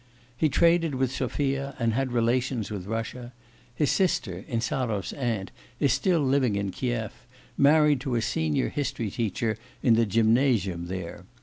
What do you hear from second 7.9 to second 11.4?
to a senior history teacher in the gymnasium there.